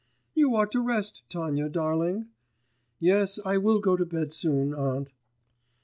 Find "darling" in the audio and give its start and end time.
1.69-2.25